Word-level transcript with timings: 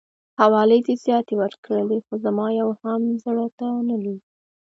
حوالې 0.41 0.79
دي 0.85 0.95
زياتې 1.05 1.33
ورکړلې 1.37 1.97
خو 2.05 2.13
زما 2.25 2.47
يوه 2.59 2.75
هم 2.83 3.01
زړه 3.23 3.45
ته 3.59 3.67
نه 3.87 3.95
لويږي. 4.03 4.29